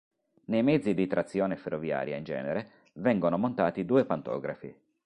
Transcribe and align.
Nei 0.45 0.63
mezzi 0.63 0.95
di 0.95 1.05
trazione 1.05 1.55
ferroviaria, 1.57 2.15
in 2.15 2.23
genere, 2.23 2.67
vengono 2.95 3.37
montati 3.37 3.85
due 3.85 4.03
pantografi. 4.03 4.75